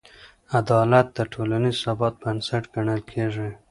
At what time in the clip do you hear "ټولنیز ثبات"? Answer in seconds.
1.33-2.13